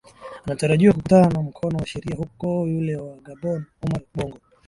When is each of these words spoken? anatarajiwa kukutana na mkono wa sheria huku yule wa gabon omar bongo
anatarajiwa 0.45 0.93
kukutana 0.93 1.29
na 1.29 1.41
mkono 1.41 1.77
wa 1.77 1.85
sheria 1.87 2.15
huku 2.15 2.45
yule 2.67 2.95
wa 2.95 3.17
gabon 3.17 3.65
omar 3.83 4.01
bongo 4.15 4.37